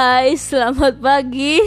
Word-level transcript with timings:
Hai, 0.00 0.32
selamat 0.32 0.96
pagi. 0.96 1.60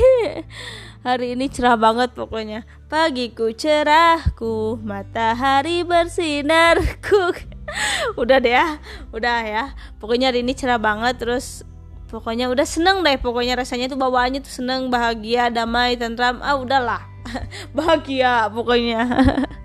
Hari 1.05 1.37
ini 1.37 1.51
cerah 1.53 1.78
banget 1.78 2.17
pokoknya. 2.17 2.66
Pagiku 2.89 3.53
cerahku, 3.53 4.82
matahari 4.82 5.85
bersinarku. 5.85 7.35
udah 8.21 8.38
deh 8.41 8.57
ya, 8.57 8.82
udah 9.14 9.39
ya. 9.46 9.66
Pokoknya 10.02 10.34
hari 10.34 10.41
ini 10.41 10.57
cerah 10.57 10.82
banget 10.82 11.21
terus 11.21 11.61
pokoknya 12.14 12.45
udah 12.54 12.61
seneng 12.61 13.02
deh 13.02 13.18
pokoknya 13.18 13.57
rasanya 13.57 13.89
tuh 13.89 13.98
bawaannya 13.98 14.45
tuh 14.45 14.54
seneng 14.61 14.93
bahagia 14.93 15.50
damai 15.50 15.98
tentram 15.98 16.38
ah 16.45 16.61
udahlah 16.61 17.02
bahagia 17.77 18.54
pokoknya 18.54 19.02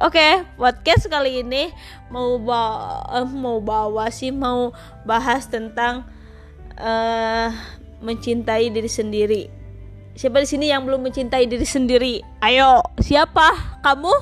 Oke, 0.00 0.16
okay, 0.16 0.32
podcast 0.54 1.10
kali 1.10 1.42
ini 1.42 1.74
mau 2.08 2.38
bawa, 2.38 3.02
uh, 3.10 3.28
mau 3.28 3.58
bawa 3.58 4.06
sih 4.08 4.30
mau 4.30 4.70
bahas 5.02 5.50
tentang 5.50 6.06
uh, 6.78 7.50
mencintai 8.00 8.70
diri 8.70 8.88
sendiri. 8.88 9.42
Siapa 10.14 10.42
di 10.42 10.48
sini 10.48 10.70
yang 10.70 10.86
belum 10.86 11.02
mencintai 11.02 11.46
diri 11.50 11.66
sendiri? 11.66 12.22
Ayo, 12.42 12.80
siapa? 13.02 13.80
Kamu? 13.82 14.14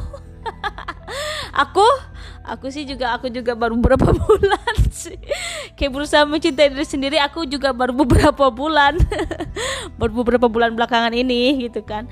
aku? 1.62 1.86
Aku 2.48 2.72
sih 2.72 2.88
juga 2.88 3.12
aku 3.12 3.28
juga 3.28 3.52
baru 3.52 3.76
beberapa 3.76 4.08
bulan 4.24 4.76
sih. 4.88 5.20
Kayak 5.76 5.92
berusaha 5.92 6.24
mencintai 6.24 6.72
diri 6.72 6.86
sendiri, 6.88 7.16
aku 7.20 7.44
juga 7.44 7.76
baru 7.76 7.92
beberapa 7.92 8.48
bulan. 8.48 8.96
baru 10.00 10.12
beberapa 10.24 10.48
bulan 10.48 10.72
belakangan 10.72 11.12
ini 11.12 11.68
gitu 11.68 11.84
kan. 11.84 12.08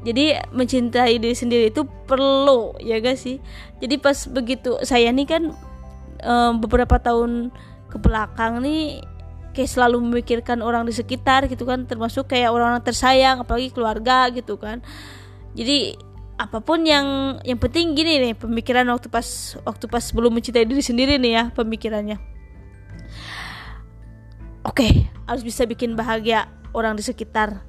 Jadi 0.00 0.32
mencintai 0.56 1.20
diri 1.20 1.36
sendiri 1.36 1.68
itu 1.68 1.84
perlu 2.08 2.72
ya 2.80 2.96
gak 3.04 3.20
sih? 3.20 3.36
Jadi 3.84 4.00
pas 4.00 4.16
begitu 4.32 4.80
saya 4.80 5.12
nih 5.12 5.28
kan 5.28 5.42
um, 6.24 6.52
beberapa 6.60 6.96
tahun 6.96 7.52
ke 7.92 8.00
belakang 8.00 8.64
nih 8.64 9.04
kayak 9.50 9.70
selalu 9.70 10.00
memikirkan 10.00 10.62
orang 10.62 10.86
di 10.86 10.94
sekitar 10.94 11.50
gitu 11.50 11.66
kan 11.66 11.84
termasuk 11.84 12.30
kayak 12.30 12.54
orang-orang 12.54 12.80
tersayang 12.80 13.42
apalagi 13.44 13.68
keluarga 13.74 14.32
gitu 14.32 14.56
kan. 14.56 14.80
Jadi 15.52 15.98
apa 16.40 16.64
pun 16.64 16.80
yang 16.88 17.36
yang 17.44 17.60
penting 17.60 17.92
gini 17.92 18.16
nih 18.16 18.32
pemikiran 18.32 18.88
waktu 18.88 19.12
pas 19.12 19.60
waktu 19.68 19.84
pas 19.84 20.04
belum 20.08 20.32
mencintai 20.32 20.64
diri 20.64 20.80
sendiri 20.80 21.20
nih 21.20 21.32
ya 21.36 21.44
pemikirannya. 21.52 22.16
Oke 24.64 24.86
okay, 24.86 24.92
harus 25.28 25.44
bisa 25.44 25.68
bikin 25.68 25.92
bahagia 25.92 26.48
orang 26.72 26.96
di 26.96 27.04
sekitar. 27.04 27.60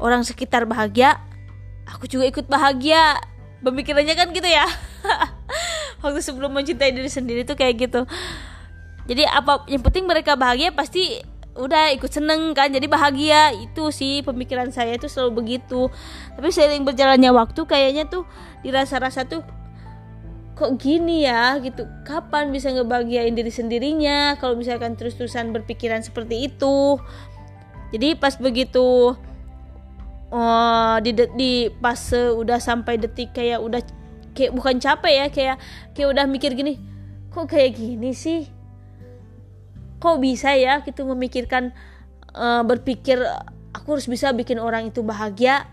Orang 0.00 0.24
sekitar 0.24 0.64
bahagia 0.64 1.20
aku 1.88 2.08
juga 2.08 2.24
ikut 2.28 2.46
bahagia. 2.48 3.20
Pemikirannya 3.64 4.12
kan 4.12 4.28
gitu 4.32 4.44
ya. 4.44 4.68
Waktu 6.04 6.20
sebelum 6.20 6.52
mencintai 6.52 6.92
diri 6.92 7.08
sendiri 7.08 7.48
tuh 7.48 7.56
kayak 7.56 7.74
gitu. 7.88 8.04
Jadi 9.08 9.24
apa 9.24 9.64
yang 9.68 9.84
penting 9.84 10.04
mereka 10.08 10.36
bahagia 10.36 10.72
pasti 10.72 11.20
udah 11.56 11.94
ikut 11.96 12.12
seneng 12.12 12.52
kan. 12.52 12.68
Jadi 12.68 12.84
bahagia. 12.88 13.56
Itu 13.56 13.88
sih 13.88 14.20
pemikiran 14.20 14.68
saya 14.68 14.96
itu 14.96 15.08
selalu 15.08 15.44
begitu. 15.44 15.88
Tapi 16.36 16.48
seiring 16.52 16.84
berjalannya 16.84 17.30
waktu 17.32 17.60
kayaknya 17.64 18.04
tuh 18.08 18.28
dirasa-rasa 18.60 19.24
tuh 19.24 19.40
kok 20.54 20.76
gini 20.76 21.24
ya? 21.24 21.56
Gitu. 21.60 21.88
Kapan 22.04 22.52
bisa 22.52 22.68
ngebahagiain 22.68 23.32
diri 23.32 23.52
sendirinya? 23.52 24.36
Kalau 24.36 24.60
misalkan 24.60 24.96
terus-terusan 24.96 25.56
berpikiran 25.56 26.04
seperti 26.04 26.52
itu. 26.52 27.00
Jadi 27.94 28.18
pas 28.18 28.34
begitu 28.36 29.14
oh, 30.34 30.94
di 30.98 31.14
di 31.38 31.70
pas 31.78 32.10
udah 32.12 32.58
sampai 32.58 32.98
detik 32.98 33.30
kayak 33.30 33.62
udah 33.62 33.80
kayak 34.34 34.50
bukan 34.50 34.82
capek 34.82 35.14
ya 35.14 35.26
kayak 35.30 35.56
kayak 35.94 36.08
udah 36.10 36.26
mikir 36.26 36.58
gini 36.58 36.94
kok 37.34 37.50
kayak 37.50 37.74
gini 37.74 38.14
sih? 38.14 38.46
Kok 39.98 40.22
bisa 40.22 40.54
ya? 40.54 40.86
Gitu 40.86 41.02
memikirkan 41.02 41.74
uh, 42.30 42.62
berpikir 42.62 43.18
aku 43.74 43.98
harus 43.98 44.06
bisa 44.06 44.30
bikin 44.30 44.62
orang 44.62 44.94
itu 44.94 45.02
bahagia. 45.02 45.66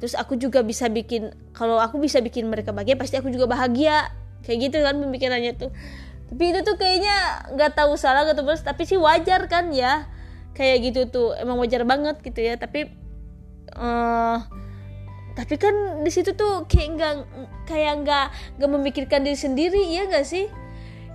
Terus 0.00 0.16
aku 0.16 0.40
juga 0.40 0.64
bisa 0.64 0.88
bikin 0.88 1.36
kalau 1.52 1.78
aku 1.78 2.00
bisa 2.00 2.18
bikin 2.24 2.48
mereka 2.48 2.72
bahagia 2.72 2.96
pasti 2.96 3.20
aku 3.20 3.28
juga 3.28 3.44
bahagia. 3.44 4.08
Kayak 4.42 4.72
gitu 4.72 4.76
kan 4.80 4.96
pemikirannya 4.96 5.52
tuh. 5.54 5.70
Tapi 6.32 6.44
itu 6.48 6.64
tuh 6.64 6.80
kayaknya 6.80 7.44
nggak 7.52 7.76
tahu 7.76 7.92
salah 8.00 8.24
gitu 8.24 8.40
terus 8.40 8.64
tapi 8.64 8.88
sih 8.88 8.96
wajar 8.96 9.44
kan 9.52 9.68
ya. 9.70 10.08
Kayak 10.56 10.76
gitu 10.88 11.00
tuh 11.12 11.28
emang 11.36 11.60
wajar 11.60 11.84
banget 11.84 12.24
gitu 12.24 12.40
ya. 12.40 12.56
Tapi 12.56 13.01
uh, 13.76 14.38
tapi 15.32 15.56
kan 15.56 16.04
di 16.04 16.10
situ 16.12 16.36
tuh 16.36 16.68
kayak 16.68 16.88
nggak 16.96 17.14
kayak 17.64 17.94
nggak 18.04 18.26
nggak 18.60 18.70
memikirkan 18.70 19.24
diri 19.24 19.38
sendiri 19.38 19.80
ya 19.88 20.08
nggak 20.08 20.26
sih? 20.28 20.48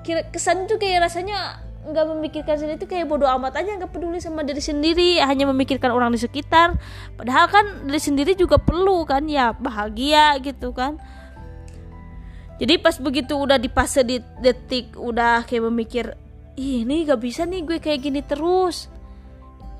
Kira 0.02 0.26
kesan 0.34 0.66
tuh 0.66 0.82
kayak 0.82 1.06
rasanya 1.06 1.62
nggak 1.88 2.06
memikirkan 2.18 2.60
sendiri 2.60 2.76
itu 2.82 2.90
kayak 2.90 3.08
bodoh 3.08 3.30
amat 3.40 3.64
aja 3.64 3.80
nggak 3.80 3.94
peduli 3.96 4.20
sama 4.20 4.44
diri 4.44 4.60
sendiri 4.60 5.22
hanya 5.24 5.48
memikirkan 5.54 5.94
orang 5.94 6.12
di 6.12 6.20
sekitar. 6.20 6.76
Padahal 7.14 7.46
kan 7.48 7.66
diri 7.86 8.02
sendiri 8.02 8.32
juga 8.34 8.58
perlu 8.58 9.06
kan 9.06 9.30
ya 9.30 9.54
bahagia 9.54 10.36
gitu 10.42 10.74
kan. 10.74 10.98
Jadi 12.58 12.82
pas 12.82 12.98
begitu 12.98 13.38
udah 13.38 13.62
di 13.62 13.70
fase 13.70 14.02
di 14.02 14.18
detik 14.42 14.98
udah 14.98 15.46
kayak 15.46 15.70
memikir 15.70 16.18
Ih, 16.58 16.90
ini 16.90 17.06
gak 17.06 17.22
bisa 17.22 17.46
nih 17.46 17.62
gue 17.62 17.78
kayak 17.78 18.02
gini 18.02 18.26
terus 18.26 18.90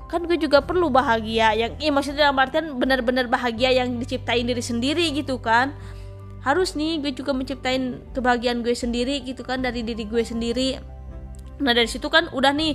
kan 0.08 0.24
gue 0.24 0.40
juga 0.40 0.64
perlu 0.64 0.88
bahagia 0.88 1.52
yang 1.52 1.76
iya 1.76 1.92
maksudnya 1.92 2.28
dalam 2.28 2.40
artian 2.40 2.80
benar-benar 2.80 3.28
bahagia 3.28 3.70
yang 3.76 4.00
diciptain 4.00 4.48
diri 4.48 4.64
sendiri 4.64 5.12
gitu 5.12 5.36
kan. 5.38 5.76
Harus 6.40 6.72
nih 6.72 7.04
gue 7.04 7.12
juga 7.12 7.36
menciptain 7.36 8.00
kebahagiaan 8.16 8.64
gue 8.64 8.72
sendiri 8.72 9.20
gitu 9.20 9.44
kan 9.44 9.60
dari 9.60 9.84
diri 9.84 10.08
gue 10.08 10.24
sendiri. 10.24 10.80
Nah 11.60 11.72
dari 11.76 11.86
situ 11.86 12.08
kan 12.08 12.32
udah 12.32 12.52
nih 12.56 12.74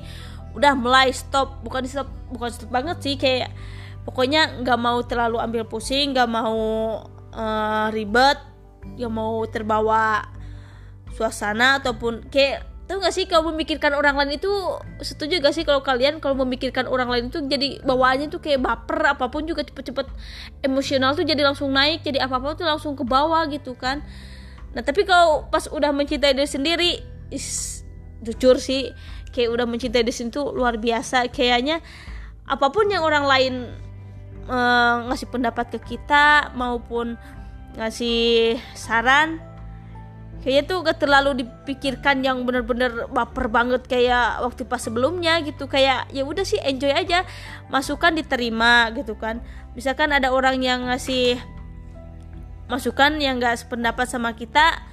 udah 0.54 0.74
mulai 0.78 1.10
stop 1.10 1.66
bukan 1.66 1.90
stop 1.90 2.06
bukan 2.30 2.54
stop 2.54 2.70
banget 2.70 3.02
sih 3.02 3.16
kayak 3.18 3.50
pokoknya 4.06 4.62
nggak 4.62 4.80
mau 4.80 5.02
terlalu 5.02 5.42
ambil 5.42 5.66
pusing 5.66 6.14
nggak 6.14 6.30
mau 6.30 6.54
uh, 7.34 7.88
ribet 7.90 8.38
nggak 9.00 9.14
mau 9.14 9.42
terbawa 9.50 10.30
suasana 11.18 11.82
ataupun 11.82 12.30
kayak 12.30 12.73
tau 12.84 13.00
gak 13.00 13.16
sih 13.16 13.24
kalau 13.32 13.56
memikirkan 13.56 13.96
orang 13.96 14.20
lain 14.20 14.36
itu 14.36 14.52
setuju 15.00 15.40
gak 15.40 15.56
sih 15.56 15.64
kalau 15.64 15.80
kalian 15.80 16.20
kalau 16.20 16.36
memikirkan 16.44 16.84
orang 16.92 17.08
lain 17.08 17.32
itu 17.32 17.40
jadi 17.48 17.80
bawaannya 17.80 18.28
tuh 18.28 18.44
kayak 18.44 18.60
baper 18.60 19.08
apa 19.08 19.32
pun 19.32 19.48
juga 19.48 19.64
cepet-cepet 19.64 20.08
emosional 20.68 21.16
tuh 21.16 21.24
jadi 21.24 21.48
langsung 21.48 21.72
naik 21.72 22.04
jadi 22.04 22.28
apa 22.28 22.44
apa 22.44 22.60
tuh 22.60 22.68
langsung 22.68 23.00
ke 23.00 23.08
bawah 23.08 23.48
gitu 23.48 23.72
kan. 23.80 24.04
Nah 24.76 24.84
tapi 24.84 25.08
kalau 25.08 25.48
pas 25.48 25.64
udah 25.72 25.96
mencintai 25.96 26.36
diri 26.36 26.50
sendiri 26.50 26.92
is, 27.32 27.82
jujur 28.20 28.60
sih 28.60 28.92
kayak 29.32 29.50
udah 29.56 29.64
mencintai 29.64 30.04
di 30.04 30.12
tuh 30.28 30.52
luar 30.52 30.76
biasa. 30.76 31.32
Kayaknya 31.32 31.80
apa 32.44 32.68
pun 32.68 32.92
yang 32.92 33.08
orang 33.08 33.24
lain 33.24 33.54
uh, 34.52 35.08
ngasih 35.08 35.32
pendapat 35.32 35.80
ke 35.80 35.96
kita 35.96 36.52
maupun 36.52 37.16
ngasih 37.80 38.60
saran 38.76 39.53
kayaknya 40.44 40.64
tuh 40.68 40.78
gak 40.84 41.00
terlalu 41.00 41.48
dipikirkan 41.48 42.20
yang 42.20 42.44
bener-bener 42.44 43.08
baper 43.08 43.48
banget 43.48 43.88
kayak 43.88 44.44
waktu 44.44 44.68
pas 44.68 44.84
sebelumnya 44.84 45.40
gitu. 45.42 45.72
Kayak 45.72 46.12
ya 46.12 46.28
udah 46.28 46.44
sih 46.44 46.60
enjoy 46.60 46.92
aja. 46.92 47.24
Masukan 47.72 48.20
diterima 48.20 48.92
gitu 48.92 49.16
kan. 49.16 49.40
Misalkan 49.74 50.12
ada 50.12 50.36
orang 50.36 50.60
yang 50.60 50.92
ngasih 50.92 51.40
masukan 52.68 53.16
yang 53.24 53.40
gak 53.40 53.64
sependapat 53.64 54.06
sama 54.06 54.36
kita 54.36 54.84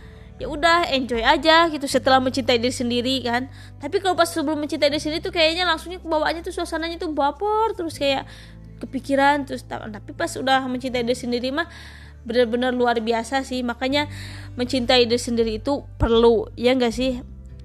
ya 0.41 0.49
udah 0.49 0.89
enjoy 0.89 1.21
aja 1.21 1.69
gitu 1.69 1.84
setelah 1.84 2.16
mencintai 2.16 2.56
diri 2.56 2.72
sendiri 2.72 3.21
kan. 3.27 3.50
Tapi 3.77 4.00
kalau 4.00 4.16
pas 4.16 4.31
sebelum 4.31 4.56
mencintai 4.56 4.89
diri 4.89 5.03
sendiri 5.03 5.21
tuh 5.21 5.34
kayaknya 5.37 5.69
langsungnya 5.69 6.00
bawaannya 6.00 6.41
tuh 6.41 6.55
suasananya 6.56 6.97
tuh 6.97 7.12
baper 7.12 7.77
terus 7.77 8.00
kayak 8.00 8.25
kepikiran 8.81 9.44
terus. 9.44 9.66
Tapi 9.69 10.16
pas 10.16 10.33
udah 10.41 10.65
mencintai 10.65 11.05
diri 11.05 11.19
sendiri 11.19 11.53
mah 11.53 11.69
benar-benar 12.25 12.75
luar 12.75 12.99
biasa 13.01 13.43
sih. 13.47 13.61
Makanya 13.65 14.07
mencintai 14.59 15.07
diri 15.09 15.21
sendiri 15.21 15.53
itu 15.59 15.85
perlu 15.97 16.49
ya 16.59 16.77
enggak 16.77 16.95
sih? 16.95 17.21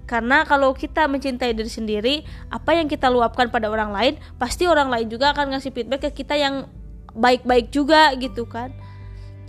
Karena 0.06 0.46
kalau 0.46 0.78
kita 0.78 1.10
mencintai 1.10 1.58
diri 1.58 1.72
sendiri 1.72 2.16
apa 2.54 2.78
yang 2.78 2.86
kita 2.86 3.10
luapkan 3.10 3.50
pada 3.50 3.74
orang 3.74 3.90
lain 3.90 4.14
pasti 4.38 4.70
orang 4.70 4.94
lain 4.94 5.10
juga 5.10 5.34
akan 5.34 5.58
ngasih 5.58 5.74
feedback 5.74 6.10
ke 6.10 6.22
kita 6.22 6.38
yang 6.38 6.70
baik-baik 7.18 7.74
juga 7.74 8.14
gitu 8.14 8.46
kan. 8.46 8.70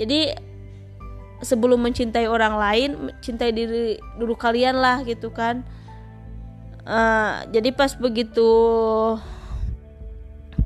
Jadi 0.00 0.32
sebelum 1.44 1.84
mencintai 1.84 2.24
orang 2.24 2.56
lain 2.56 2.90
cintai 3.20 3.52
diri 3.52 4.00
dulu 4.16 4.32
kalian 4.32 4.80
lah 4.80 5.04
gitu 5.04 5.28
kan. 5.28 5.60
Uh, 6.86 7.42
jadi 7.50 7.74
pas 7.74 7.92
begitu 7.98 8.48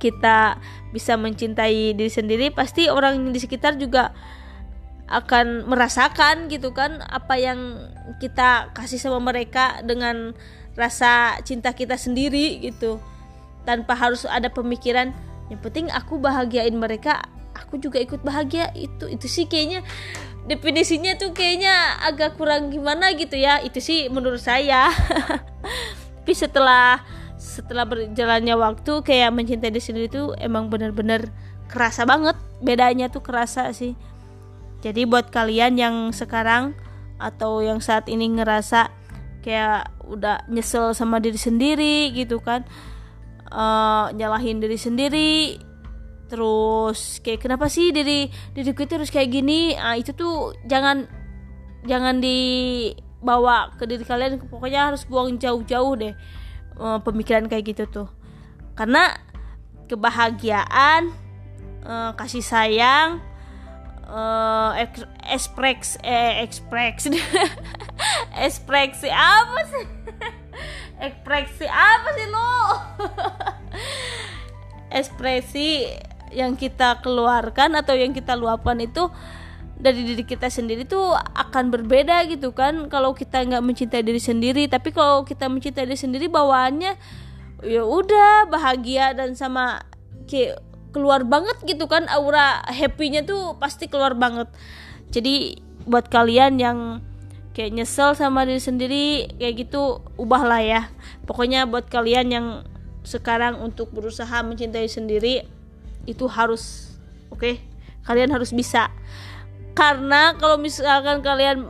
kita 0.00 0.56
bisa 0.90 1.14
mencintai 1.20 1.92
diri 1.92 2.10
sendiri 2.10 2.48
pasti 2.50 2.88
orang 2.88 3.30
di 3.30 3.38
sekitar 3.38 3.76
juga 3.76 4.16
akan 5.10 5.66
merasakan 5.66 6.46
gitu 6.46 6.70
kan 6.70 7.02
apa 7.02 7.34
yang 7.34 7.82
kita 8.22 8.70
kasih 8.72 9.02
sama 9.02 9.18
mereka 9.18 9.82
dengan 9.82 10.32
rasa 10.78 11.42
cinta 11.42 11.74
kita 11.74 11.98
sendiri 11.98 12.62
gitu. 12.62 13.02
Tanpa 13.66 13.92
harus 13.98 14.24
ada 14.24 14.48
pemikiran 14.48 15.12
yang 15.50 15.60
penting 15.60 15.90
aku 15.90 16.16
bahagiain 16.16 16.72
mereka 16.78 17.26
aku 17.58 17.82
juga 17.82 17.98
ikut 17.98 18.22
bahagia. 18.22 18.70
Itu 18.72 19.10
itu 19.10 19.26
sih 19.26 19.50
kayaknya 19.50 19.82
definisinya 20.46 21.18
tuh 21.18 21.34
kayaknya 21.34 22.00
agak 22.06 22.38
kurang 22.38 22.70
gimana 22.70 23.10
gitu 23.18 23.34
ya. 23.34 23.58
Itu 23.60 23.82
sih 23.82 24.06
menurut 24.08 24.40
saya. 24.40 24.88
Tapi 26.22 26.32
setelah 26.38 27.02
setelah 27.40 27.88
berjalannya 27.88 28.52
waktu 28.52 29.00
kayak 29.00 29.32
mencintai 29.32 29.72
diri 29.72 29.80
sendiri 29.80 30.06
itu 30.12 30.36
emang 30.36 30.68
bener-bener 30.68 31.32
kerasa 31.72 32.04
banget. 32.04 32.36
Bedanya 32.60 33.08
tuh 33.08 33.24
kerasa 33.24 33.72
sih. 33.72 33.96
Jadi 34.84 35.08
buat 35.08 35.32
kalian 35.32 35.80
yang 35.80 35.96
sekarang 36.12 36.76
atau 37.16 37.64
yang 37.64 37.80
saat 37.80 38.12
ini 38.12 38.28
ngerasa 38.28 38.92
kayak 39.40 39.88
udah 40.04 40.44
nyesel 40.52 40.92
sama 40.92 41.16
diri 41.16 41.40
sendiri 41.40 42.12
gitu 42.12 42.44
kan 42.44 42.64
uh, 43.48 44.12
nyalahin 44.12 44.60
diri 44.60 44.76
sendiri 44.76 45.56
terus 46.28 47.20
kayak 47.24 47.44
kenapa 47.44 47.72
sih 47.72 47.92
diri 47.92 48.28
diriku 48.52 48.84
itu 48.84 49.00
harus 49.00 49.10
kayak 49.10 49.32
gini? 49.32 49.74
Ah 49.80 49.96
itu 49.96 50.12
tuh 50.12 50.52
jangan 50.68 51.08
jangan 51.88 52.20
dibawa 52.20 53.72
ke 53.80 53.88
diri 53.88 54.04
kalian. 54.04 54.44
Pokoknya 54.44 54.92
harus 54.92 55.08
buang 55.08 55.40
jauh-jauh 55.40 55.96
deh 55.96 56.14
uh, 56.80 56.98
pemikiran 57.04 57.46
kayak 57.46 57.76
gitu 57.76 57.84
tuh. 57.86 58.08
Karena 58.74 59.12
kebahagiaan 59.86 61.12
uh, 61.84 62.16
kasih 62.16 62.42
sayang 62.42 63.20
uh, 64.08 64.72
ekspreks 65.30 66.00
eh 66.00 66.42
ekspresi 66.42 67.12
ekspresi 68.46 69.08
apa 69.12 69.60
sih? 69.68 69.86
Ekspresi 71.00 71.64
apa 71.64 72.08
sih 72.12 72.26
lo? 72.28 72.52
Ekspresi 75.00 75.68
yang 76.30 76.60
kita 76.60 77.00
keluarkan 77.00 77.72
atau 77.80 77.96
yang 77.96 78.12
kita 78.12 78.36
luapkan 78.36 78.76
itu 78.78 79.08
dari 79.80 80.04
diri 80.04 80.24
kita 80.24 80.52
sendiri 80.52 80.84
tuh 80.84 81.16
akan 81.16 81.72
berbeda 81.72 82.28
gitu 82.28 82.52
kan. 82.52 82.86
Kalau 82.92 83.16
kita 83.16 83.42
nggak 83.42 83.64
mencintai 83.64 84.04
diri 84.04 84.20
sendiri 84.20 84.68
tapi 84.68 84.92
kalau 84.92 85.24
kita 85.24 85.48
mencintai 85.48 85.88
diri 85.88 85.98
sendiri 85.98 86.26
bawaannya 86.28 86.94
ya 87.60 87.82
udah 87.84 88.48
bahagia 88.48 89.12
dan 89.12 89.36
sama 89.36 89.84
kayak 90.28 90.60
keluar 90.92 91.24
banget 91.24 91.56
gitu 91.64 91.88
kan. 91.88 92.06
Aura 92.12 92.62
happynya 92.68 93.24
tuh 93.24 93.56
pasti 93.56 93.88
keluar 93.88 94.12
banget. 94.14 94.46
Jadi 95.10 95.58
buat 95.88 96.06
kalian 96.06 96.60
yang 96.60 96.78
kayak 97.56 97.74
nyesel 97.74 98.14
sama 98.14 98.46
diri 98.46 98.62
sendiri 98.62 99.04
kayak 99.40 99.66
gitu 99.66 100.04
ubahlah 100.20 100.62
ya. 100.62 100.92
Pokoknya 101.24 101.66
buat 101.66 101.88
kalian 101.88 102.28
yang 102.30 102.46
sekarang 103.02 103.58
untuk 103.64 103.90
berusaha 103.90 104.44
mencintai 104.44 104.86
sendiri 104.86 105.48
itu 106.04 106.24
harus 106.28 106.94
oke? 107.32 107.40
Okay? 107.40 107.70
kalian 108.04 108.32
harus 108.32 108.50
bisa 108.50 108.88
karena 109.74 110.34
kalau 110.36 110.58
misalkan 110.58 111.22
kalian 111.22 111.68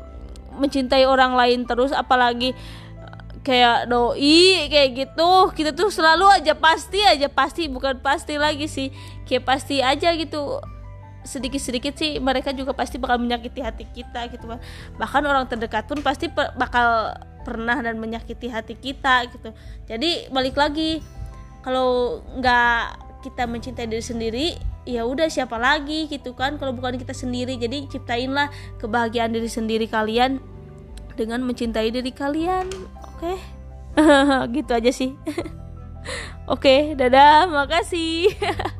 mencintai 0.56 1.06
orang 1.06 1.36
lain 1.36 1.64
terus 1.64 1.94
apalagi 1.94 2.52
eh, 2.52 3.18
kayak 3.46 3.88
doi 3.88 4.68
kayak 4.68 4.90
gitu 4.96 5.30
kita 5.54 5.72
tuh 5.72 5.88
selalu 5.88 6.28
aja 6.28 6.52
pasti 6.56 7.00
aja 7.00 7.30
pasti 7.30 7.70
bukan 7.70 8.00
pasti 8.00 8.36
lagi 8.36 8.66
sih. 8.66 8.92
Kayak 9.24 9.44
pasti 9.46 9.80
aja 9.80 10.12
gitu. 10.16 10.58
Sedikit-sedikit 11.20 11.94
sih 12.00 12.16
mereka 12.16 12.50
juga 12.56 12.72
pasti 12.72 12.96
bakal 12.96 13.20
menyakiti 13.20 13.60
hati 13.60 13.84
kita 13.92 14.32
gitu 14.32 14.48
kan 14.48 14.56
bahkan 14.96 15.20
orang 15.28 15.44
terdekat 15.44 15.84
pun 15.84 16.00
pasti 16.00 16.32
per 16.32 16.56
bakal 16.56 17.12
pernah 17.44 17.76
dan 17.76 18.00
menyakiti 18.00 18.48
hati 18.48 18.72
kita 18.76 19.28
gitu. 19.28 19.52
Jadi 19.84 20.32
balik 20.32 20.56
lagi 20.56 21.04
kalau 21.60 22.20
nggak 22.40 22.80
kita 23.20 23.44
mencintai 23.44 23.84
diri 23.84 24.04
sendiri 24.04 24.46
ya 24.88 25.04
udah 25.04 25.28
siapa 25.28 25.60
lagi 25.60 26.08
gitu 26.08 26.32
kan 26.32 26.56
kalau 26.56 26.72
bukan 26.72 26.96
kita 26.96 27.12
sendiri. 27.12 27.56
Jadi 27.60 27.88
ciptainlah 27.90 28.48
kebahagiaan 28.80 29.32
diri 29.32 29.48
sendiri 29.50 29.86
kalian 29.86 30.40
dengan 31.14 31.44
mencintai 31.44 31.92
diri 31.92 32.12
kalian 32.12 32.70
oke? 33.04 33.20
Okay? 33.20 33.38
gitu 34.56 34.70
aja 34.72 34.90
sih. 34.92 35.12
Oke 36.50 36.66
okay, 36.66 36.98
dadah 36.98 37.46
makasih 37.46 38.32